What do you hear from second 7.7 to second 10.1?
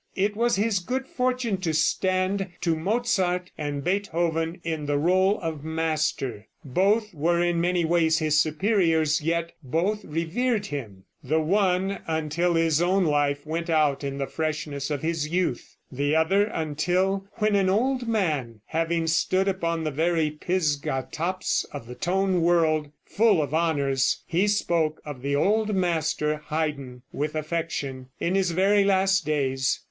ways his superiors, yet both